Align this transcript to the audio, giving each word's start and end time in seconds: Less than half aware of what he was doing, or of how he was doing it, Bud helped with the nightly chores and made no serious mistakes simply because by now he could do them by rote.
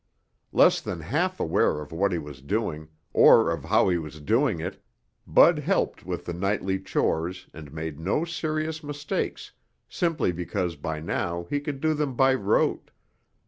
Less 0.51 0.81
than 0.81 0.99
half 1.01 1.39
aware 1.39 1.79
of 1.79 1.91
what 1.91 2.11
he 2.11 2.17
was 2.17 2.41
doing, 2.41 2.87
or 3.13 3.51
of 3.51 3.65
how 3.65 3.87
he 3.87 3.99
was 3.99 4.19
doing 4.19 4.59
it, 4.59 4.83
Bud 5.27 5.59
helped 5.59 6.07
with 6.07 6.25
the 6.25 6.33
nightly 6.33 6.79
chores 6.79 7.47
and 7.53 7.71
made 7.71 7.99
no 7.99 8.25
serious 8.25 8.83
mistakes 8.83 9.51
simply 9.87 10.31
because 10.31 10.75
by 10.75 10.99
now 11.01 11.43
he 11.51 11.59
could 11.59 11.79
do 11.81 11.93
them 11.93 12.15
by 12.15 12.33
rote. 12.33 12.89